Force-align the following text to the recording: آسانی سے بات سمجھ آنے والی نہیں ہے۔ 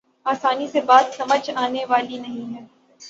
آسانی 0.25 0.67
سے 0.67 0.81
بات 0.81 1.13
سمجھ 1.13 1.49
آنے 1.55 1.85
والی 1.85 2.17
نہیں 2.17 2.53
ہے۔ 2.55 2.65